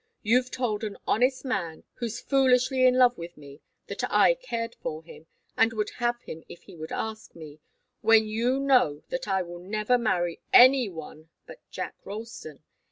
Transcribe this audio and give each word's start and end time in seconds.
You've 0.23 0.49
told 0.49 0.83
an 0.83 0.97
honest 1.05 1.45
man 1.45 1.83
who's 1.93 2.19
foolishly 2.19 2.85
in 2.87 2.97
love 2.97 3.19
with 3.19 3.37
me 3.37 3.61
that 3.85 4.03
I 4.11 4.33
cared 4.33 4.73
for 4.81 5.03
him, 5.03 5.27
and 5.55 5.73
would 5.73 5.91
have 5.97 6.19
him 6.23 6.43
if 6.49 6.63
he 6.63 6.75
would 6.75 6.91
ask 6.91 7.35
me, 7.35 7.59
when 8.01 8.25
you 8.25 8.59
know 8.59 9.03
that 9.09 9.27
I 9.27 9.43
will 9.43 9.59
never 9.59 9.99
marry 9.99 10.41
any 10.51 10.89
one 10.89 11.29
but 11.45 11.59
Jack 11.69 11.93
Ralston. 12.03 12.63